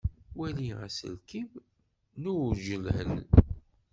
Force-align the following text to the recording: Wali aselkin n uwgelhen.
Wali 0.39 0.67
aselkin 0.85 1.49
n 2.21 2.23
uwgelhen. 2.33 3.15